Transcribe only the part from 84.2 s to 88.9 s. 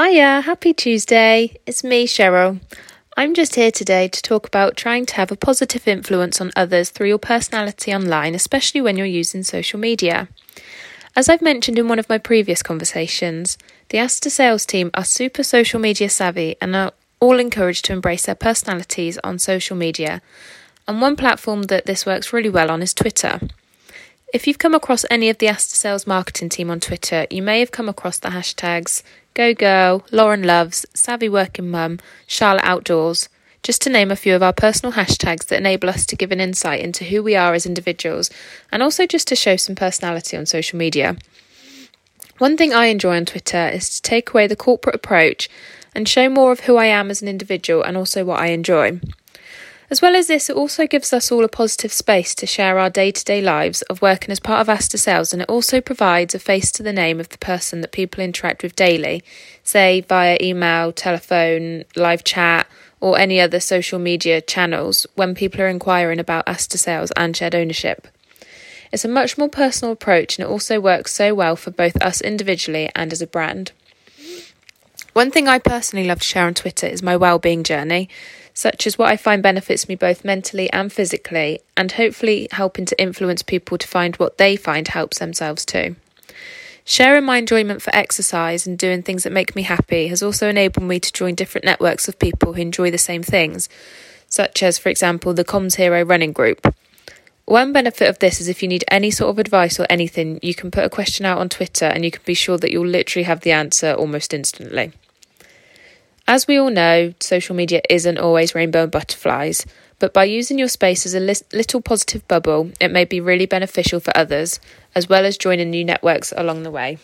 they find helps themselves too. Sharing my enjoyment for exercise and